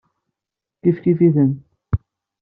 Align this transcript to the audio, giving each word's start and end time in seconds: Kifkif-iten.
Kifkif-iten. 0.81 1.51